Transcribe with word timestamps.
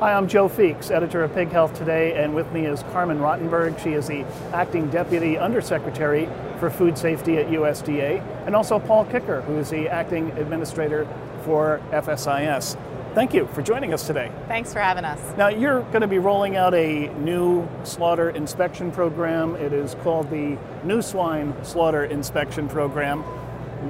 Hi, 0.00 0.12
I'm 0.12 0.26
Joe 0.26 0.48
Feeks, 0.48 0.90
editor 0.90 1.22
of 1.22 1.32
Pig 1.34 1.50
Health 1.50 1.72
Today, 1.78 2.20
and 2.20 2.34
with 2.34 2.50
me 2.50 2.66
is 2.66 2.82
Carmen 2.90 3.20
Rottenberg. 3.20 3.78
She 3.78 3.92
is 3.92 4.08
the 4.08 4.24
acting 4.52 4.90
deputy 4.90 5.38
undersecretary 5.38 6.28
for 6.58 6.68
food 6.68 6.98
safety 6.98 7.38
at 7.38 7.46
USDA, 7.46 8.20
and 8.44 8.56
also 8.56 8.80
Paul 8.80 9.04
Kiecker, 9.04 9.44
who 9.44 9.56
is 9.56 9.70
the 9.70 9.88
acting 9.88 10.32
administrator 10.32 11.06
for 11.44 11.80
FSIS. 11.92 12.76
Thank 13.14 13.32
you 13.34 13.46
for 13.52 13.62
joining 13.62 13.94
us 13.94 14.04
today. 14.04 14.32
Thanks 14.48 14.72
for 14.72 14.80
having 14.80 15.04
us. 15.04 15.20
Now, 15.36 15.46
you're 15.46 15.82
going 15.82 16.00
to 16.00 16.08
be 16.08 16.18
rolling 16.18 16.56
out 16.56 16.74
a 16.74 17.06
new 17.20 17.68
slaughter 17.84 18.30
inspection 18.30 18.90
program. 18.90 19.54
It 19.54 19.72
is 19.72 19.94
called 20.02 20.28
the 20.28 20.58
New 20.82 21.02
Swine 21.02 21.54
Slaughter 21.62 22.04
Inspection 22.04 22.68
Program. 22.68 23.22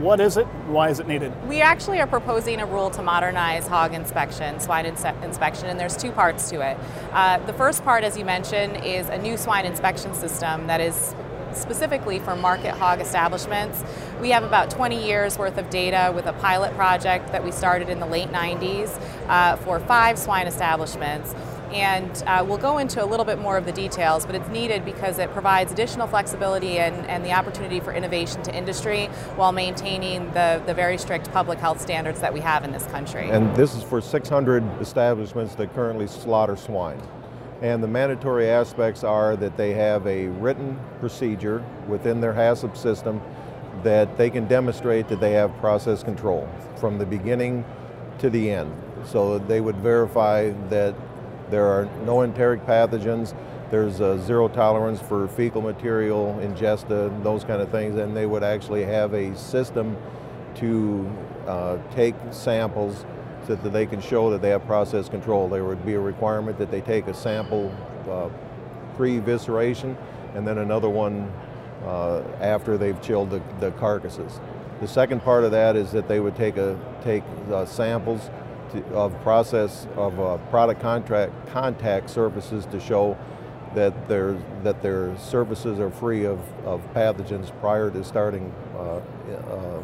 What 0.00 0.20
is 0.20 0.36
it? 0.36 0.46
Why 0.66 0.88
is 0.88 0.98
it 0.98 1.06
needed? 1.06 1.32
We 1.46 1.60
actually 1.60 2.00
are 2.00 2.06
proposing 2.06 2.60
a 2.60 2.66
rule 2.66 2.90
to 2.90 3.02
modernize 3.02 3.68
hog 3.68 3.94
inspection, 3.94 4.58
swine 4.58 4.86
inspection, 4.86 5.66
and 5.66 5.78
there's 5.78 5.96
two 5.96 6.10
parts 6.10 6.50
to 6.50 6.68
it. 6.68 6.76
Uh, 7.12 7.38
the 7.46 7.52
first 7.52 7.84
part, 7.84 8.02
as 8.02 8.18
you 8.18 8.24
mentioned, 8.24 8.84
is 8.84 9.08
a 9.08 9.18
new 9.18 9.36
swine 9.36 9.64
inspection 9.64 10.12
system 10.14 10.66
that 10.66 10.80
is 10.80 11.14
specifically 11.52 12.18
for 12.18 12.34
market 12.34 12.72
hog 12.72 13.00
establishments. 13.00 13.84
We 14.20 14.30
have 14.30 14.42
about 14.42 14.68
20 14.68 15.06
years 15.06 15.38
worth 15.38 15.58
of 15.58 15.70
data 15.70 16.12
with 16.12 16.26
a 16.26 16.32
pilot 16.34 16.74
project 16.74 17.30
that 17.30 17.44
we 17.44 17.52
started 17.52 17.88
in 17.88 18.00
the 18.00 18.06
late 18.06 18.30
90s 18.30 19.00
uh, 19.28 19.56
for 19.58 19.78
five 19.78 20.18
swine 20.18 20.48
establishments 20.48 21.34
and 21.74 22.22
uh, 22.26 22.44
we'll 22.46 22.56
go 22.56 22.78
into 22.78 23.04
a 23.04 23.06
little 23.06 23.24
bit 23.26 23.38
more 23.40 23.56
of 23.56 23.66
the 23.66 23.72
details, 23.72 24.24
but 24.24 24.36
it's 24.36 24.48
needed 24.48 24.84
because 24.84 25.18
it 25.18 25.30
provides 25.32 25.72
additional 25.72 26.06
flexibility 26.06 26.78
and, 26.78 26.94
and 27.06 27.24
the 27.24 27.32
opportunity 27.32 27.80
for 27.80 27.92
innovation 27.92 28.40
to 28.44 28.54
industry 28.54 29.06
while 29.34 29.50
maintaining 29.50 30.30
the, 30.32 30.62
the 30.66 30.72
very 30.72 30.96
strict 30.96 31.30
public 31.32 31.58
health 31.58 31.80
standards 31.80 32.20
that 32.20 32.32
we 32.32 32.38
have 32.38 32.62
in 32.62 32.70
this 32.70 32.86
country. 32.86 33.28
And 33.28 33.54
this 33.56 33.74
is 33.74 33.82
for 33.82 34.00
600 34.00 34.62
establishments 34.80 35.56
that 35.56 35.74
currently 35.74 36.06
slaughter 36.06 36.56
swine. 36.56 37.02
And 37.60 37.82
the 37.82 37.88
mandatory 37.88 38.48
aspects 38.48 39.02
are 39.02 39.36
that 39.36 39.56
they 39.56 39.72
have 39.72 40.06
a 40.06 40.28
written 40.28 40.78
procedure 41.00 41.64
within 41.88 42.20
their 42.20 42.32
HACCP 42.32 42.76
system 42.76 43.20
that 43.82 44.16
they 44.16 44.30
can 44.30 44.46
demonstrate 44.46 45.08
that 45.08 45.18
they 45.18 45.32
have 45.32 45.56
process 45.58 46.04
control 46.04 46.48
from 46.76 46.98
the 46.98 47.06
beginning 47.06 47.64
to 48.18 48.30
the 48.30 48.50
end. 48.50 48.72
So 49.04 49.38
they 49.38 49.60
would 49.60 49.76
verify 49.76 50.50
that 50.68 50.94
there 51.50 51.66
are 51.66 51.88
no 52.04 52.22
enteric 52.22 52.64
pathogens. 52.66 53.34
There's 53.70 53.96
zero 54.24 54.48
tolerance 54.48 55.00
for 55.00 55.26
fecal 55.28 55.62
material, 55.62 56.38
ingesta, 56.40 57.22
those 57.22 57.44
kind 57.44 57.60
of 57.60 57.70
things, 57.70 57.96
and 57.96 58.16
they 58.16 58.26
would 58.26 58.42
actually 58.42 58.84
have 58.84 59.14
a 59.14 59.36
system 59.36 59.96
to 60.56 61.10
uh, 61.46 61.78
take 61.94 62.14
samples 62.30 63.04
so 63.46 63.54
that 63.56 63.72
they 63.72 63.86
can 63.86 64.00
show 64.00 64.30
that 64.30 64.40
they 64.40 64.50
have 64.50 64.64
process 64.66 65.08
control. 65.08 65.48
There 65.48 65.64
would 65.64 65.84
be 65.84 65.94
a 65.94 66.00
requirement 66.00 66.58
that 66.58 66.70
they 66.70 66.80
take 66.80 67.06
a 67.06 67.14
sample 67.14 67.74
uh, 68.08 68.28
pre-visceration 68.96 69.96
and 70.34 70.46
then 70.46 70.58
another 70.58 70.88
one 70.88 71.30
uh, 71.84 72.22
after 72.40 72.78
they've 72.78 73.00
chilled 73.02 73.30
the, 73.30 73.42
the, 73.60 73.70
carcasses. 73.72 74.40
The 74.80 74.88
second 74.88 75.20
part 75.22 75.44
of 75.44 75.50
that 75.50 75.76
is 75.76 75.92
that 75.92 76.08
they 76.08 76.20
would 76.20 76.34
take, 76.36 76.56
a, 76.56 76.78
take 77.02 77.22
uh, 77.52 77.66
samples 77.66 78.30
of 78.92 79.20
process 79.22 79.86
of 79.96 80.18
uh, 80.18 80.38
product 80.50 80.80
contract 80.80 81.32
contact 81.48 82.10
services 82.10 82.66
to 82.66 82.80
show 82.80 83.16
that 83.74 84.08
their 84.08 84.38
that 84.62 84.82
their 84.82 85.16
surfaces 85.18 85.78
are 85.80 85.90
free 85.90 86.24
of, 86.24 86.38
of 86.64 86.80
pathogens 86.94 87.50
prior 87.60 87.90
to 87.90 88.04
starting 88.04 88.52
uh, 88.76 89.00
uh 89.50 89.82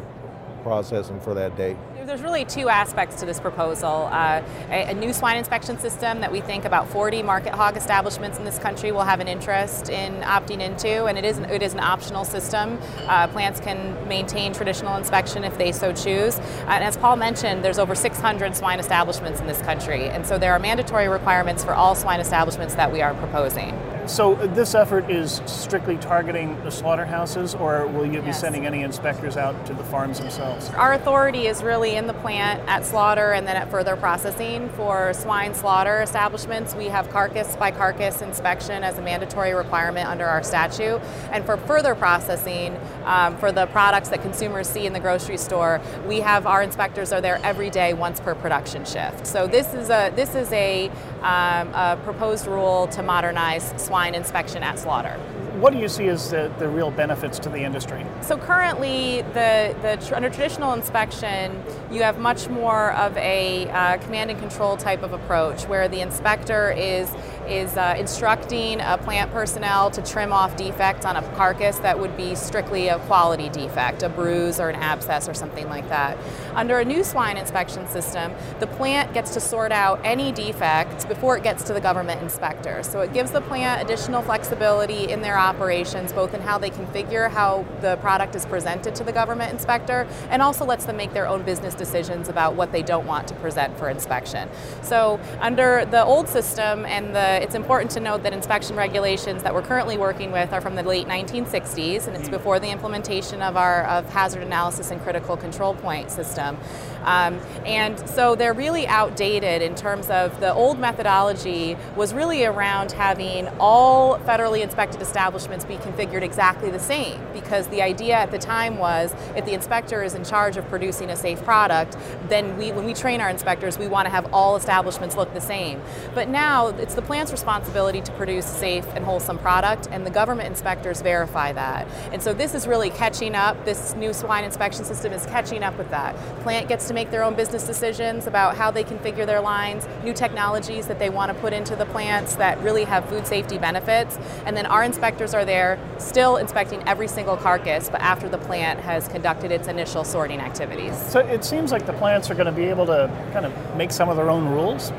processing 0.63 1.19
for 1.19 1.33
that 1.33 1.55
day. 1.55 1.75
There's 2.05 2.21
really 2.21 2.45
two 2.45 2.67
aspects 2.67 3.19
to 3.19 3.25
this 3.25 3.39
proposal. 3.39 4.09
Uh, 4.11 4.41
a, 4.69 4.91
a, 4.91 4.93
new 4.93 5.13
swine 5.13 5.37
inspection 5.37 5.77
system 5.77 6.19
that 6.21 6.31
we 6.31 6.41
think 6.41 6.65
about 6.65 6.89
40 6.89 7.23
market 7.23 7.53
hog 7.53 7.77
establishments 7.77 8.37
in 8.37 8.43
this 8.43 8.57
country 8.57 8.91
will 8.91 9.03
have 9.03 9.19
an 9.19 9.27
interest 9.27 9.89
in 9.89 10.13
opting 10.21 10.61
into, 10.61 11.05
and 11.05 11.17
it 11.17 11.23
is, 11.23 11.37
it 11.39 11.61
is 11.61 11.73
an 11.73 11.79
optional 11.79 12.25
system. 12.25 12.79
Uh, 13.07 13.27
plants 13.27 13.59
can 13.59 14.07
maintain 14.07 14.53
traditional 14.53 14.97
inspection 14.97 15.43
if 15.43 15.57
they 15.57 15.71
so 15.71 15.93
choose. 15.93 16.37
Uh, 16.39 16.71
and 16.71 16.83
as 16.83 16.97
Paul 16.97 17.15
mentioned, 17.15 17.63
there's 17.63 17.79
over 17.79 17.95
600 17.95 18.55
swine 18.55 18.79
establishments 18.79 19.39
in 19.39 19.47
this 19.47 19.61
country, 19.61 20.09
and 20.09 20.25
so 20.25 20.37
there 20.37 20.53
are 20.53 20.59
mandatory 20.59 21.07
requirements 21.07 21.63
for 21.63 21.73
all 21.73 21.95
swine 21.95 22.19
establishments 22.19 22.75
that 22.75 22.91
we 22.91 23.01
are 23.01 23.13
proposing. 23.13 23.77
So 24.07 24.35
this 24.35 24.75
effort 24.75 25.09
is 25.09 25.41
strictly 25.45 25.97
targeting 25.97 26.61
the 26.63 26.71
slaughterhouses, 26.71 27.55
or 27.55 27.87
will 27.87 28.05
you 28.05 28.19
be 28.21 28.27
yes. 28.27 28.41
sending 28.41 28.65
any 28.65 28.81
inspectors 28.81 29.37
out 29.37 29.65
to 29.67 29.73
the 29.73 29.83
farms 29.83 30.19
themselves? 30.19 30.69
Our 30.69 30.93
authority 30.93 31.47
is 31.47 31.63
really 31.63 31.95
in 31.95 32.07
the 32.07 32.13
plant 32.15 32.67
at 32.67 32.85
slaughter 32.85 33.31
and 33.31 33.47
then 33.47 33.55
at 33.55 33.69
further 33.69 33.95
processing. 33.95 34.69
For 34.69 35.13
swine 35.13 35.53
slaughter 35.53 36.01
establishments, 36.01 36.75
we 36.75 36.85
have 36.85 37.09
carcass 37.09 37.55
by 37.55 37.71
carcass 37.71 38.21
inspection 38.21 38.83
as 38.83 38.97
a 38.97 39.01
mandatory 39.01 39.53
requirement 39.53 40.07
under 40.07 40.25
our 40.25 40.43
statute. 40.43 40.99
And 41.31 41.45
for 41.45 41.57
further 41.57 41.95
processing, 41.95 42.77
um, 43.05 43.37
for 43.37 43.51
the 43.51 43.67
products 43.67 44.09
that 44.09 44.21
consumers 44.21 44.67
see 44.67 44.85
in 44.85 44.93
the 44.93 44.99
grocery 44.99 45.37
store, 45.37 45.79
we 46.07 46.19
have 46.21 46.47
our 46.47 46.61
inspectors 46.61 47.11
are 47.11 47.21
there 47.21 47.39
every 47.43 47.69
day, 47.69 47.93
once 47.93 48.19
per 48.19 48.35
production 48.35 48.83
shift. 48.85 49.27
So 49.27 49.47
this 49.47 49.73
is 49.73 49.89
a 49.89 50.11
this 50.15 50.35
is 50.35 50.51
a, 50.51 50.89
um, 51.21 51.73
a 51.73 51.99
proposed 52.03 52.47
rule 52.47 52.87
to 52.87 53.03
modernize 53.03 53.73
swine 53.91 54.15
inspection 54.15 54.63
at 54.63 54.79
slaughter. 54.79 55.19
What 55.59 55.73
do 55.73 55.79
you 55.79 55.89
see 55.89 56.07
as 56.07 56.31
the, 56.31 56.49
the 56.59 56.69
real 56.69 56.91
benefits 56.91 57.37
to 57.39 57.49
the 57.49 57.59
industry? 57.59 58.05
So 58.21 58.37
currently, 58.37 59.21
the, 59.33 59.75
the 59.81 60.15
under 60.15 60.29
traditional 60.29 60.71
inspection, 60.71 61.61
you 61.91 62.01
have 62.01 62.17
much 62.17 62.47
more 62.47 62.93
of 62.93 63.17
a 63.17 63.69
uh, 63.69 63.97
command 63.97 64.31
and 64.31 64.39
control 64.39 64.77
type 64.77 65.03
of 65.03 65.11
approach, 65.11 65.65
where 65.65 65.89
the 65.89 65.99
inspector 65.99 66.71
is 66.71 67.11
is 67.51 67.75
uh, 67.75 67.95
instructing 67.97 68.79
a 68.79 68.97
plant 68.97 69.31
personnel 69.31 69.91
to 69.91 70.01
trim 70.01 70.31
off 70.31 70.55
defects 70.55 71.05
on 71.05 71.17
a 71.17 71.21
carcass 71.35 71.79
that 71.79 71.99
would 71.99 72.15
be 72.15 72.33
strictly 72.33 72.87
a 72.87 72.97
quality 72.99 73.49
defect, 73.49 74.03
a 74.03 74.09
bruise 74.09 74.59
or 74.59 74.69
an 74.69 74.75
abscess 74.75 75.27
or 75.27 75.33
something 75.33 75.67
like 75.67 75.87
that. 75.89 76.17
Under 76.55 76.79
a 76.79 76.85
new 76.85 77.03
swine 77.03 77.37
inspection 77.37 77.87
system, 77.87 78.33
the 78.59 78.67
plant 78.67 79.13
gets 79.13 79.33
to 79.33 79.39
sort 79.39 79.71
out 79.71 79.99
any 80.03 80.31
defects 80.31 81.03
before 81.05 81.37
it 81.37 81.43
gets 81.43 81.63
to 81.63 81.73
the 81.73 81.81
government 81.81 82.21
inspector. 82.21 82.83
So 82.83 83.01
it 83.01 83.11
gives 83.13 83.31
the 83.31 83.41
plant 83.41 83.81
additional 83.81 84.21
flexibility 84.21 85.11
in 85.11 85.21
their 85.21 85.37
operations, 85.37 86.13
both 86.13 86.33
in 86.33 86.41
how 86.41 86.57
they 86.57 86.69
configure 86.69 87.29
how 87.29 87.65
the 87.81 87.97
product 87.97 88.35
is 88.35 88.45
presented 88.45 88.95
to 88.95 89.03
the 89.03 89.11
government 89.11 89.51
inspector, 89.51 90.07
and 90.29 90.41
also 90.41 90.65
lets 90.65 90.85
them 90.85 90.95
make 90.95 91.13
their 91.13 91.27
own 91.27 91.43
business 91.43 91.73
decisions 91.73 92.29
about 92.29 92.55
what 92.55 92.71
they 92.71 92.81
don't 92.81 93.05
want 93.05 93.27
to 93.27 93.35
present 93.35 93.77
for 93.77 93.89
inspection. 93.89 94.49
So 94.81 95.19
under 95.39 95.85
the 95.85 96.03
old 96.03 96.29
system 96.29 96.85
and 96.85 97.15
the 97.15 97.40
it's 97.41 97.55
important 97.55 97.91
to 97.91 97.99
note 97.99 98.23
that 98.23 98.33
inspection 98.33 98.75
regulations 98.75 99.41
that 99.43 99.53
we're 99.53 99.63
currently 99.63 99.97
working 99.97 100.31
with 100.31 100.53
are 100.53 100.61
from 100.61 100.75
the 100.75 100.83
late 100.83 101.07
1960s, 101.07 102.07
and 102.07 102.15
it's 102.15 102.29
mm. 102.29 102.31
before 102.31 102.59
the 102.59 102.69
implementation 102.69 103.41
of 103.41 103.57
our 103.57 103.83
of 103.85 104.07
hazard 104.09 104.43
analysis 104.43 104.91
and 104.91 105.01
critical 105.01 105.35
control 105.35 105.73
point 105.73 106.11
system. 106.11 106.57
Um, 107.03 107.39
and 107.65 107.99
so 108.07 108.35
they're 108.35 108.53
really 108.53 108.85
outdated 108.87 109.61
in 109.61 109.75
terms 109.75 110.09
of 110.09 110.39
the 110.39 110.53
old 110.53 110.77
methodology 110.77 111.75
was 111.95 112.13
really 112.13 112.45
around 112.45 112.91
having 112.91 113.47
all 113.59 114.19
federally 114.19 114.61
inspected 114.61 115.01
establishments 115.01 115.65
be 115.65 115.77
configured 115.77 116.21
exactly 116.21 116.69
the 116.69 116.79
same 116.79 117.19
because 117.33 117.67
the 117.69 117.81
idea 117.81 118.15
at 118.15 118.29
the 118.29 118.37
time 118.37 118.77
was 118.77 119.15
if 119.35 119.45
the 119.45 119.53
inspector 119.53 120.03
is 120.03 120.13
in 120.13 120.23
charge 120.23 120.57
of 120.57 120.67
producing 120.67 121.09
a 121.09 121.15
safe 121.15 121.43
product, 121.43 121.97
then 122.29 122.55
we, 122.57 122.71
when 122.71 122.85
we 122.85 122.93
train 122.93 123.19
our 123.19 123.29
inspectors, 123.29 123.79
we 123.79 123.87
want 123.87 124.05
to 124.05 124.11
have 124.11 124.31
all 124.31 124.55
establishments 124.55 125.15
look 125.15 125.33
the 125.33 125.41
same. 125.41 125.81
But 126.13 126.29
now 126.29 126.67
it's 126.67 126.93
the 126.93 127.01
plant's 127.21 127.31
responsibility 127.31 128.01
to 128.01 128.11
produce 128.13 128.47
safe 128.47 128.87
and 128.95 129.05
wholesome 129.05 129.37
product, 129.37 129.87
and 129.91 130.07
the 130.07 130.09
government 130.09 130.49
inspectors 130.49 131.03
verify 131.03 131.53
that. 131.53 131.87
And 132.11 132.19
so 132.19 132.33
this 132.33 132.55
is 132.55 132.65
really 132.65 132.89
catching 132.89 133.35
up. 133.35 133.63
This 133.63 133.93
new 133.93 134.11
swine 134.11 134.43
inspection 134.43 134.83
system 134.85 135.13
is 135.13 135.23
catching 135.27 135.61
up 135.61 135.77
with 135.77 135.87
that. 135.91 136.15
Plant 136.41 136.67
gets 136.67 136.87
to 136.87 136.95
make 136.95 137.11
their 137.11 137.21
own 137.21 137.35
business 137.35 137.67
decisions 137.67 138.25
about 138.25 138.57
how 138.57 138.71
they 138.71 138.83
configure 138.83 139.27
their 139.27 139.39
lines, 139.39 139.87
new 140.03 140.13
technologies 140.13 140.87
that 140.87 140.97
they 140.97 141.11
want 141.11 141.31
to 141.31 141.39
put 141.39 141.53
into 141.53 141.75
the 141.75 141.85
plants 141.85 142.37
that 142.37 142.59
really 142.61 142.85
have 142.85 143.07
food 143.07 143.27
safety 143.27 143.59
benefits. 143.59 144.17
And 144.47 144.57
then 144.57 144.65
our 144.65 144.83
inspectors 144.83 145.35
are 145.35 145.45
there 145.45 145.77
still 145.99 146.37
inspecting 146.37 146.81
every 146.87 147.07
single 147.07 147.37
carcass, 147.37 147.87
but 147.87 148.01
after 148.01 148.29
the 148.29 148.39
plant 148.39 148.79
has 148.79 149.07
conducted 149.07 149.51
its 149.51 149.67
initial 149.67 150.03
sorting 150.03 150.39
activities. 150.39 150.97
So 151.11 151.19
it 151.19 151.45
seems 151.45 151.71
like 151.71 151.85
the 151.85 151.93
plants 151.93 152.31
are 152.31 152.33
going 152.33 152.47
to 152.47 152.51
be 152.51 152.65
able 152.65 152.87
to 152.87 153.11
kind 153.31 153.45
of 153.45 153.53
make 153.75 153.91
some 153.91 154.09
of 154.09 154.17
their 154.17 154.31
own 154.31 154.47
rules. 154.47 154.91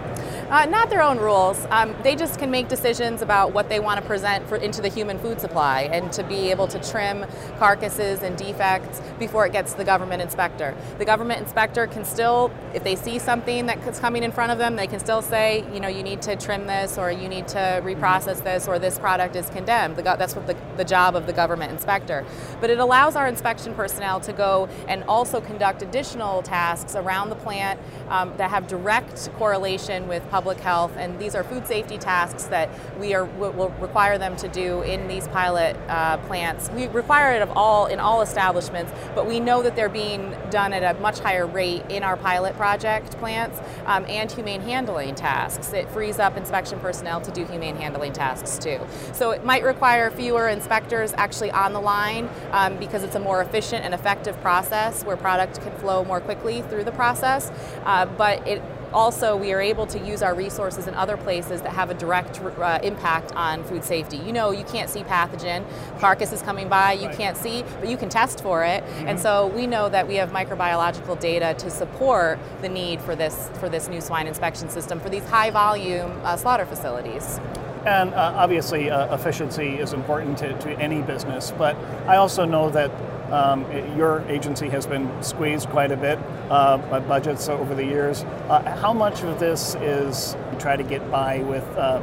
Uh, 0.53 0.67
not 0.67 0.91
their 0.91 1.01
own 1.03 1.17
rules. 1.17 1.67
Um, 1.71 1.97
they 2.03 2.15
just 2.15 2.39
can 2.39 2.51
make 2.51 2.69
decisions 2.69 3.23
about 3.23 3.55
what 3.55 3.71
they 3.71 3.81
want 3.81 3.99
to 4.03 4.07
present 4.07 4.47
for, 4.47 4.57
into 4.57 4.83
the 4.83 4.89
human 4.89 5.19
food 5.19 5.41
supply 5.41 5.89
and 5.91 6.13
to 6.13 6.23
be 6.23 6.51
able 6.51 6.69
to 6.69 6.79
trim 6.79 7.25
carcasses 7.59 8.21
and 8.21 8.37
defects 8.37 9.01
before 9.19 9.47
it 9.47 9.53
gets 9.53 9.73
to 9.73 9.79
the 9.79 9.85
government 9.85 10.21
inspector. 10.21 10.77
The 10.99 11.07
government 11.07 11.41
inspector 11.41 11.87
can 11.87 12.05
still, 12.05 12.53
if 12.75 12.85
they 12.85 12.97
see 12.97 13.19
something 13.19 13.65
that's 13.65 13.99
coming 13.99 14.25
in 14.25 14.31
front 14.31 14.53
of 14.53 14.59
them, 14.59 14.77
they 14.77 14.87
can 14.87 15.01
still 15.01 15.23
say, 15.23 15.65
you 15.73 15.81
know, 15.81 15.89
you 15.89 16.03
need 16.03 16.21
to 16.21 16.37
trim 16.37 16.67
this 16.67 16.99
or 16.99 17.11
you 17.11 17.31
need 17.31 17.49
to 17.49 17.81
reprocess 17.83 18.45
this 18.45 18.69
or 18.69 18.79
this 18.79 18.99
product 18.99 19.37
is 19.37 19.49
condemned. 19.49 19.97
The, 19.97 20.03
that's 20.03 20.37
what 20.37 20.47
the, 20.47 20.57
the 20.77 20.85
job 20.85 21.17
of 21.17 21.25
the 21.25 21.33
government 21.33 21.73
inspector. 21.73 22.27
But 22.61 22.69
it 22.69 22.79
allows 22.79 23.17
our 23.17 23.27
inspection 23.27 23.73
personnel 23.75 24.21
to 24.21 24.35
go 24.35 24.69
and 24.87 25.03
also 25.05 25.41
conduct 25.41 25.81
additional 25.81 26.43
tasks 26.43 26.95
around 26.95 27.31
the 27.31 27.37
plant 27.37 27.81
um, 28.11 28.35
that 28.37 28.51
have 28.51 28.69
direct 28.69 29.31
correlation 29.39 30.09
with 30.09 30.23
public 30.29 30.42
public 30.43 30.59
health, 30.59 30.91
and 30.97 31.21
these 31.21 31.37
are 31.37 31.45
food 31.45 31.65
safety 31.69 31.97
tasks 31.97 32.47
that 32.47 32.69
we 32.99 33.15
are 33.15 33.25
will 33.25 33.69
require 33.79 34.19
them 34.19 34.35
to 34.35 34.49
do 34.49 34.83
in 34.83 35.07
these 35.07 35.29
pilot 35.29 35.77
uh, 35.87 36.17
plants. 36.27 36.69
We 36.71 36.89
require 36.89 37.37
it 37.37 37.43
of 37.43 37.51
all 37.55 37.87
in 37.87 38.01
all 38.01 38.23
establishments, 38.23 38.91
but 39.15 39.25
we 39.25 39.39
know 39.39 39.63
that 39.63 39.77
they're 39.77 39.89
being 39.89 40.35
done 40.51 40.73
at 40.73 40.83
a 40.83 40.99
much 40.99 41.21
higher 41.21 41.47
rate 41.47 41.85
in 41.89 42.03
our 42.03 42.17
pilot 42.17 42.57
project 42.57 43.13
plants 43.19 43.61
um, 43.87 44.05
and 44.09 44.33
humane 44.33 44.63
handling 44.63 45.15
tasks. 45.15 45.73
It 45.73 45.89
frees 45.91 46.19
up 46.19 46.37
inspection 46.37 46.81
personnel 46.81 47.21
to 47.21 47.31
do 47.31 47.45
humane 47.45 47.77
handling 47.77 48.13
tasks 48.13 48.59
too. 48.59 48.81
So 49.13 49.31
it 49.31 49.45
might 49.45 49.63
require 49.63 50.11
fewer 50.11 50.49
inspectors 50.49 51.13
actually 51.17 51.53
on 51.53 51.73
the 51.73 51.81
line 51.81 52.29
um, 52.51 52.79
because 52.79 53.05
it's 53.05 53.15
a 53.15 53.21
more 53.21 53.41
efficient 53.43 53.85
and 53.85 53.95
effective 53.95 54.37
process 54.41 55.05
where 55.05 55.17
product 55.17 55.61
can 55.61 55.73
flow 55.79 56.05
more 56.05 56.21
quickly 56.21 56.63
through 56.63 56.83
the 56.83 56.93
process. 56.93 57.53
Uh, 57.85 58.07
but 58.07 58.45
it 58.49 58.61
also 58.93 59.37
we 59.37 59.53
are 59.53 59.61
able 59.61 59.87
to 59.87 59.99
use 59.99 60.23
our 60.23 60.35
resources 60.35 60.87
in 60.87 60.95
other 60.95 61.17
places 61.17 61.63
that 61.63 61.73
have 61.73 61.91
a 61.91 61.95
direct 61.95 62.41
uh, 62.41 62.79
impact 62.83 63.33
on 63.33 63.65
food 63.65 63.85
safety. 63.85 64.17
You 64.19 64.33
know, 64.33 64.51
you 64.51 64.65
can't 64.65 64.91
see 64.91 65.03
pathogen, 65.03 65.65
carcass 65.99 66.33
is 66.33 66.43
coming 66.43 66.69
by, 66.69 66.93
you 66.93 67.07
right. 67.07 67.17
can't 67.17 67.37
see, 67.37 67.65
but 67.81 67.89
you 67.89 67.97
can 67.97 68.09
test 68.09 68.43
for 68.43 68.65
it. 68.65 68.85
Mm-hmm. 68.85 69.09
And 69.09 69.21
so 69.21 69.49
we 69.49 69.67
know 69.67 69.89
that 69.89 70.07
we 70.07 70.17
have 70.17 70.31
microbiological 70.31 71.19
data 71.21 71.55
to 71.59 71.71
support 71.71 72.39
the 72.61 72.69
need 72.69 73.01
for 73.01 73.15
this 73.17 73.51
for 73.55 73.69
this 73.69 73.89
new 73.89 74.01
swine 74.01 74.27
inspection 74.27 74.69
system 74.69 75.01
for 75.01 75.09
these 75.09 75.25
high 75.25 75.51
volume 75.51 76.21
uh, 76.25 76.37
slaughter 76.37 76.67
facilities. 76.67 77.41
And 77.85 78.15
uh, 78.15 78.35
obviously, 78.37 78.91
uh, 78.91 79.13
efficiency 79.13 79.79
is 79.79 79.93
important 79.93 80.39
to, 80.39 80.57
to 80.61 80.71
any 80.79 81.03
business, 81.03 81.53
but 81.59 81.77
I 82.07 82.17
also 82.17 82.45
know 82.45 82.71
that 82.71 82.93
um, 83.33 83.65
your 83.97 84.21
agency 84.29 84.69
has 84.69 84.87
been 84.87 85.11
squeezed 85.23 85.69
quite 85.71 85.91
a 85.91 85.97
bit 85.97 86.19
uh, 86.51 86.77
by 86.77 87.01
budgets 87.01 87.49
over 87.49 87.75
the 87.75 87.85
years. 87.85 88.23
Uh, 88.49 88.63
how 88.77 88.93
much 88.93 89.23
of 89.23 89.41
this 89.41 89.75
is 89.77 90.37
you 90.53 90.59
try 90.59 90.77
to 90.77 90.83
get 90.83 91.11
by 91.11 91.39
with, 91.39 91.67
uh, 91.77 92.01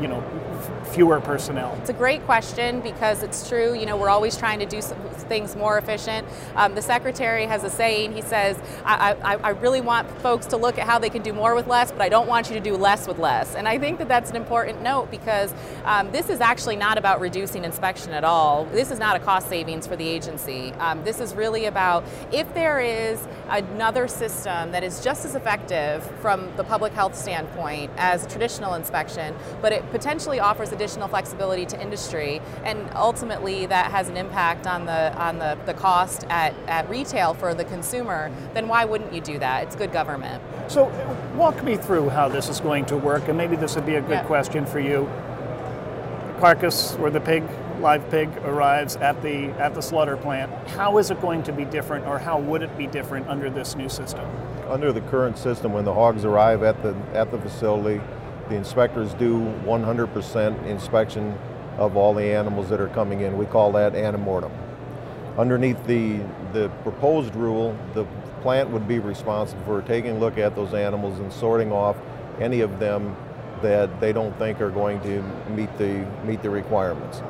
you 0.00 0.08
know, 0.08 0.20
fewer 0.92 1.20
personnel? 1.20 1.76
It's 1.80 1.90
a 1.90 1.94
great 1.94 2.24
question 2.24 2.80
because 2.80 3.22
it's 3.22 3.48
true. 3.48 3.74
You 3.74 3.86
know, 3.86 3.96
we're 3.96 4.10
always 4.10 4.36
trying 4.36 4.58
to 4.58 4.66
do 4.66 4.80
things 4.80 5.56
more 5.56 5.78
efficient. 5.78 6.28
Um, 6.54 6.74
the 6.74 6.82
secretary 6.82 7.46
has 7.46 7.64
a 7.64 7.70
saying. 7.70 8.12
He 8.12 8.20
says, 8.20 8.58
I, 8.84 9.14
I, 9.22 9.36
I, 9.36 9.50
really 9.50 9.80
want 9.80 10.10
folks 10.20 10.46
to 10.46 10.56
look 10.56 10.78
at 10.78 10.86
how 10.86 10.98
they 10.98 11.08
can 11.08 11.22
do 11.22 11.32
more 11.32 11.54
with 11.54 11.66
less, 11.66 11.90
but 11.90 12.02
I 12.02 12.08
don't 12.08 12.28
want 12.28 12.50
you 12.50 12.54
to 12.54 12.60
do 12.60 12.76
less 12.76 13.06
with 13.06 13.18
less." 13.18 13.54
And 13.54 13.66
I 13.66 13.78
think 13.78 13.98
that 13.98 14.08
that's 14.08 14.30
an 14.30 14.36
important 14.36 14.82
note 14.82 15.10
because 15.10 15.54
um, 15.84 16.10
this 16.10 16.28
is 16.28 16.40
actually 16.40 16.76
not 16.76 16.98
about 16.98 17.20
reducing 17.20 17.64
inspection 17.64 18.12
at 18.12 18.24
all. 18.24 18.66
This 18.66 18.90
is 18.90 18.98
not 18.98 19.16
a 19.16 19.20
cost 19.20 19.48
savings 19.48 19.86
for 19.86 19.96
the 19.96 20.06
agency. 20.06 20.72
Um, 20.74 21.02
this 21.04 21.20
is 21.20 21.34
really 21.34 21.66
about 21.66 22.04
if 22.32 22.52
there 22.54 22.80
is 22.80 23.26
another 23.48 24.08
system 24.08 24.72
that 24.72 24.82
is 24.82 25.02
just 25.02 25.24
as 25.24 25.34
effective 25.34 26.04
from 26.20 26.54
the 26.56 26.64
public 26.64 26.92
health 26.92 27.14
standpoint 27.14 27.90
as 27.96 28.26
traditional 28.26 28.74
inspection, 28.74 29.34
but 29.60 29.72
it 29.72 29.88
potentially 29.90 30.40
offers 30.40 30.72
additional 30.82 31.06
flexibility 31.06 31.64
to 31.64 31.80
industry, 31.80 32.40
and 32.64 32.90
ultimately 32.96 33.66
that 33.66 33.92
has 33.92 34.08
an 34.08 34.16
impact 34.16 34.66
on 34.66 34.84
the 34.84 35.16
on 35.16 35.38
the, 35.38 35.56
the 35.64 35.74
cost 35.74 36.24
at, 36.28 36.52
at 36.66 36.90
retail 36.90 37.34
for 37.34 37.54
the 37.54 37.64
consumer, 37.64 38.32
then 38.52 38.66
why 38.66 38.84
wouldn't 38.84 39.12
you 39.12 39.20
do 39.20 39.38
that? 39.38 39.62
It's 39.62 39.76
good 39.76 39.92
government. 39.92 40.42
So 40.66 40.86
uh, 40.86 41.36
walk 41.36 41.62
me 41.62 41.76
through 41.76 42.08
how 42.08 42.28
this 42.28 42.48
is 42.48 42.58
going 42.58 42.86
to 42.86 42.96
work, 42.96 43.28
and 43.28 43.38
maybe 43.38 43.54
this 43.54 43.76
would 43.76 43.86
be 43.86 43.94
a 43.94 44.00
good 44.00 44.10
yeah. 44.10 44.24
question 44.24 44.66
for 44.66 44.80
you. 44.80 45.08
Carcass 46.40 46.96
or 46.96 47.10
the 47.10 47.20
pig, 47.20 47.44
live 47.78 48.10
pig 48.10 48.28
arrives 48.38 48.96
at 48.96 49.22
the 49.22 49.50
at 49.60 49.74
the 49.74 49.82
slaughter 49.82 50.16
plant. 50.16 50.50
How 50.70 50.98
is 50.98 51.12
it 51.12 51.20
going 51.20 51.44
to 51.44 51.52
be 51.52 51.64
different, 51.64 52.06
or 52.06 52.18
how 52.18 52.40
would 52.40 52.62
it 52.62 52.76
be 52.76 52.88
different 52.88 53.28
under 53.28 53.50
this 53.50 53.76
new 53.76 53.88
system? 53.88 54.26
Under 54.66 54.90
the 54.92 55.02
current 55.02 55.38
system, 55.38 55.72
when 55.72 55.84
the 55.84 55.94
hogs 55.94 56.24
arrive 56.24 56.64
at 56.64 56.82
the 56.82 56.96
at 57.14 57.30
the 57.30 57.38
facility, 57.38 58.00
the 58.52 58.58
inspectors 58.58 59.14
do 59.14 59.38
100% 59.64 60.66
inspection 60.66 61.38
of 61.78 61.96
all 61.96 62.12
the 62.12 62.22
animals 62.22 62.68
that 62.68 62.82
are 62.82 62.88
coming 62.88 63.22
in. 63.22 63.38
We 63.38 63.46
call 63.46 63.72
that 63.72 63.94
antemortem. 63.94 64.52
Underneath 65.38 65.82
the, 65.86 66.20
the 66.52 66.68
proposed 66.82 67.34
rule, 67.34 67.74
the 67.94 68.04
plant 68.42 68.68
would 68.68 68.86
be 68.86 68.98
responsible 68.98 69.64
for 69.64 69.80
taking 69.80 70.16
a 70.16 70.18
look 70.18 70.36
at 70.36 70.54
those 70.54 70.74
animals 70.74 71.18
and 71.18 71.32
sorting 71.32 71.72
off 71.72 71.96
any 72.40 72.60
of 72.60 72.78
them 72.78 73.16
that 73.62 74.00
they 74.00 74.12
don't 74.12 74.36
think 74.38 74.60
are 74.60 74.70
going 74.70 75.00
to 75.00 75.22
meet 75.50 75.74
the, 75.78 76.06
meet 76.26 76.42
the 76.42 76.50
requirements. 76.50 77.22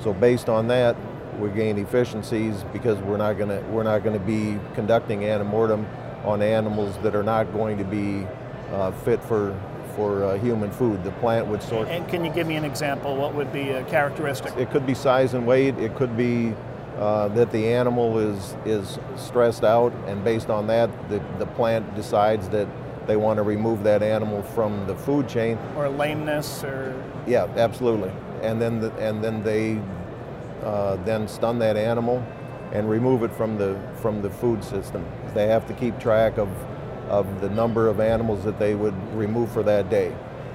So 0.00 0.12
based 0.12 0.48
on 0.48 0.66
that, 0.68 0.96
we 1.38 1.50
gain 1.50 1.78
efficiencies 1.78 2.64
because 2.72 2.98
we're 2.98 3.18
not 3.18 3.34
going 3.34 3.50
to 3.50 3.60
we're 3.68 3.82
not 3.82 4.02
to 4.04 4.18
be 4.18 4.58
conducting 4.74 5.20
antemortem 5.20 5.86
on 6.24 6.40
animals 6.40 6.96
that 7.02 7.14
are 7.14 7.22
not 7.22 7.52
going 7.52 7.76
to 7.76 7.84
be 7.84 8.26
uh, 8.72 8.90
fit 8.90 9.22
for 9.22 9.54
for 9.96 10.22
uh, 10.22 10.38
human 10.38 10.70
food. 10.70 11.02
The 11.02 11.10
plant 11.12 11.46
would 11.48 11.62
sort. 11.62 11.88
And 11.88 12.06
can 12.08 12.24
you 12.24 12.30
give 12.30 12.46
me 12.46 12.56
an 12.56 12.64
example? 12.64 13.16
What 13.16 13.34
would 13.34 13.52
be 13.52 13.70
a 13.70 13.82
characteristic? 13.84 14.56
It 14.56 14.70
could 14.70 14.86
be 14.86 14.94
size 14.94 15.34
and 15.34 15.46
weight. 15.46 15.76
It 15.78 15.96
could 15.96 16.16
be 16.16 16.54
uh, 16.98 17.28
that 17.28 17.50
the 17.50 17.66
animal 17.72 18.18
is 18.18 18.56
is 18.64 18.98
stressed 19.16 19.64
out, 19.64 19.92
and 20.06 20.22
based 20.22 20.50
on 20.50 20.66
that, 20.68 20.90
the, 21.08 21.20
the 21.38 21.46
plant 21.46 21.94
decides 21.96 22.48
that 22.50 22.68
they 23.06 23.16
want 23.16 23.38
to 23.38 23.42
remove 23.42 23.82
that 23.84 24.02
animal 24.02 24.42
from 24.42 24.86
the 24.86 24.94
food 24.94 25.28
chain. 25.28 25.58
Or 25.76 25.88
lameness, 25.88 26.62
or 26.62 27.02
yeah, 27.26 27.46
absolutely. 27.56 28.12
And 28.42 28.60
then 28.60 28.80
the, 28.80 28.92
and 28.96 29.24
then 29.24 29.42
they 29.42 29.80
uh, 30.62 30.96
then 31.04 31.26
stun 31.26 31.58
that 31.60 31.76
animal 31.76 32.24
and 32.72 32.88
remove 32.90 33.22
it 33.22 33.32
from 33.32 33.56
the 33.56 33.78
from 34.00 34.22
the 34.22 34.30
food 34.30 34.62
system. 34.62 35.04
They 35.34 35.46
have 35.46 35.66
to 35.68 35.74
keep 35.74 35.98
track 35.98 36.38
of 36.38 36.48
of 37.08 37.40
the 37.40 37.50
number 37.50 37.88
of 37.88 38.00
animals 38.00 38.44
that 38.44 38.58
they 38.58 38.74
would 38.74 38.94
remove 39.14 39.50
for 39.52 39.62
that 39.62 39.90
day. 39.90 40.14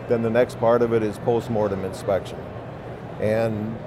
Then 0.09 0.21
the 0.21 0.30
next 0.30 0.59
part 0.59 0.81
of 0.81 0.94
it 0.94 1.03
is 1.03 1.18
post-mortem 1.19 1.86
inspection. 1.86 2.38
And 3.19 3.77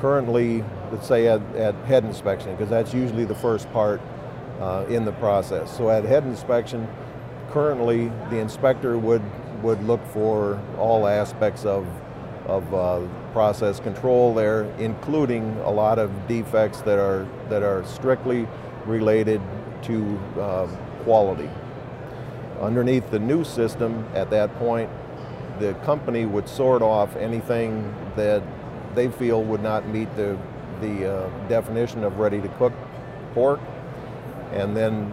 currently, 0.00 0.64
let's 0.90 1.06
say 1.06 1.28
at, 1.28 1.40
at 1.54 1.74
head 1.86 2.04
inspection, 2.04 2.52
because 2.52 2.70
that's 2.70 2.92
usually 2.92 3.24
the 3.24 3.34
first 3.34 3.70
part 3.72 4.00
uh, 4.60 4.86
in 4.88 5.04
the 5.04 5.12
process. 5.12 5.76
So 5.76 5.90
at 5.90 6.04
head 6.04 6.24
inspection, 6.24 6.88
currently 7.50 8.10
the 8.30 8.38
inspector 8.38 8.98
would, 8.98 9.22
would 9.62 9.82
look 9.84 10.04
for 10.08 10.60
all 10.78 11.06
aspects 11.06 11.64
of, 11.64 11.86
of 12.46 12.74
uh, 12.74 13.00
process 13.32 13.80
control 13.80 14.34
there, 14.34 14.64
including 14.78 15.56
a 15.64 15.70
lot 15.70 15.98
of 15.98 16.10
defects 16.26 16.80
that 16.82 16.98
are, 16.98 17.26
that 17.48 17.62
are 17.62 17.84
strictly 17.84 18.48
related 18.86 19.40
to 19.82 20.18
uh, 20.40 20.66
quality. 21.04 21.48
Underneath 22.60 23.10
the 23.10 23.18
new 23.18 23.44
system, 23.44 24.06
at 24.14 24.30
that 24.30 24.54
point, 24.56 24.90
the 25.58 25.74
company 25.84 26.26
would 26.26 26.48
sort 26.48 26.82
off 26.82 27.14
anything 27.16 27.94
that 28.16 28.42
they 28.94 29.08
feel 29.08 29.42
would 29.42 29.62
not 29.62 29.86
meet 29.88 30.14
the, 30.16 30.38
the 30.80 31.14
uh, 31.14 31.48
definition 31.48 32.04
of 32.04 32.18
ready 32.18 32.40
to 32.40 32.48
cook 32.56 32.72
pork. 33.34 33.60
And 34.52 34.76
then 34.76 35.12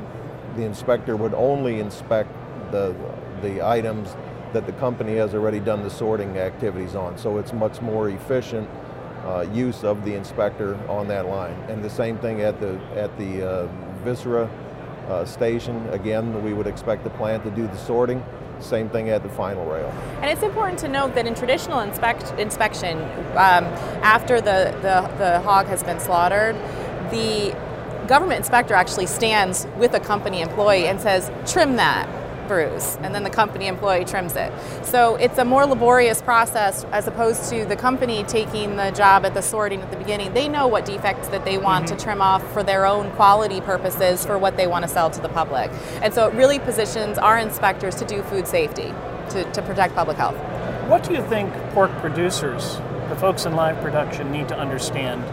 the 0.55 0.63
inspector 0.63 1.15
would 1.15 1.33
only 1.33 1.79
inspect 1.79 2.29
the, 2.71 2.95
the 3.41 3.65
items 3.65 4.15
that 4.53 4.65
the 4.65 4.73
company 4.73 5.15
has 5.15 5.33
already 5.33 5.59
done 5.59 5.83
the 5.83 5.89
sorting 5.89 6.38
activities 6.38 6.95
on. 6.95 7.17
So 7.17 7.38
it's 7.38 7.53
much 7.53 7.81
more 7.81 8.09
efficient 8.09 8.69
uh, 9.25 9.45
use 9.53 9.83
of 9.83 10.05
the 10.05 10.13
inspector 10.13 10.75
on 10.88 11.07
that 11.07 11.25
line. 11.25 11.55
And 11.69 11.83
the 11.83 11.89
same 11.89 12.17
thing 12.19 12.41
at 12.41 12.59
the, 12.59 12.79
at 12.95 13.17
the 13.17 13.50
uh, 13.50 13.67
Viscera 14.03 14.50
uh, 15.07 15.25
station. 15.25 15.88
Again, 15.89 16.43
we 16.43 16.53
would 16.53 16.67
expect 16.67 17.03
the 17.03 17.10
plant 17.12 17.43
to 17.43 17.51
do 17.51 17.67
the 17.67 17.77
sorting. 17.77 18.24
Same 18.60 18.89
thing 18.89 19.10
at 19.10 19.24
the 19.24 19.29
final 19.29 19.65
rail. 19.65 19.89
And 20.22 20.25
it's 20.25 20.43
important 20.43 20.79
to 20.79 20.88
note 20.88 21.15
that 21.15 21.25
in 21.25 21.36
traditional 21.36 21.79
inspect, 21.81 22.31
inspection, 22.39 23.00
um, 23.31 23.65
after 24.03 24.39
the, 24.39 24.75
the, 24.81 25.15
the 25.17 25.39
hog 25.41 25.67
has 25.67 25.83
been 25.83 26.00
slaughtered, 26.00 26.55
the 27.12 27.55
government 28.07 28.39
inspector 28.39 28.74
actually 28.74 29.07
stands 29.07 29.67
with 29.77 29.93
a 29.93 30.00
company 30.00 30.41
employee 30.41 30.88
and 30.88 31.00
says, 31.00 31.31
trim 31.51 31.75
that 31.75 32.07
bruise, 32.47 32.97
and 33.01 33.13
then 33.13 33.23
the 33.23 33.29
company 33.29 33.67
employee 33.67 34.05
trims 34.05 34.35
it. 34.35 34.51
So 34.83 35.15
it's 35.15 35.38
a 35.38 35.45
more 35.45 35.65
laborious 35.65 36.21
process 36.21 36.83
as 36.91 37.07
opposed 37.07 37.50
to 37.50 37.65
the 37.65 37.75
company 37.75 38.23
taking 38.23 38.75
the 38.75 38.91
job 38.91 39.25
at 39.25 39.33
the 39.33 39.41
sorting 39.41 39.81
at 39.81 39.91
the 39.91 39.97
beginning. 39.97 40.33
They 40.33 40.47
know 40.47 40.67
what 40.67 40.85
defects 40.85 41.27
that 41.29 41.45
they 41.45 41.57
want 41.57 41.85
mm-hmm. 41.85 41.97
to 41.97 42.03
trim 42.03 42.21
off 42.21 42.43
for 42.53 42.63
their 42.63 42.85
own 42.85 43.12
quality 43.12 43.62
purposes 43.62 44.25
for 44.25 44.38
what 44.38 44.57
they 44.57 44.67
want 44.67 44.83
to 44.83 44.89
sell 44.89 45.09
to 45.09 45.21
the 45.21 45.29
public. 45.29 45.71
And 46.01 46.13
so 46.13 46.27
it 46.27 46.33
really 46.33 46.59
positions 46.59 47.17
our 47.17 47.38
inspectors 47.38 47.95
to 47.95 48.05
do 48.05 48.21
food 48.23 48.47
safety, 48.47 48.93
to, 49.31 49.50
to 49.51 49.62
protect 49.62 49.95
public 49.95 50.17
health. 50.17 50.35
What 50.88 51.03
do 51.03 51.13
you 51.13 51.23
think 51.27 51.53
pork 51.71 51.91
producers, 52.00 52.77
the 53.09 53.15
folks 53.15 53.45
in 53.45 53.55
live 53.55 53.81
production, 53.81 54.31
need 54.31 54.47
to 54.50 54.57
understand 54.57 55.23